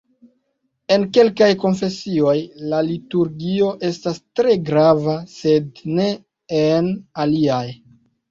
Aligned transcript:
En 0.93 1.03
kelkaj 1.15 1.49
konfesioj, 1.63 2.31
la 2.71 2.79
liturgio 2.87 3.69
estas 3.91 4.17
tre 4.39 4.57
grava, 4.71 5.15
sed 5.35 5.83
ne 5.99 6.09
en 6.61 6.89
aliaj. 7.25 7.63